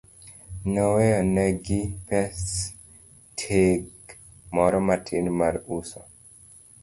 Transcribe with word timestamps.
Noweyo 0.73 1.19
ne 1.33 1.45
gi 1.65 1.81
pasenteg 2.07 3.83
moro 4.55 4.79
matin 4.87 5.25
mar 5.39 5.55
uso. 5.77 6.01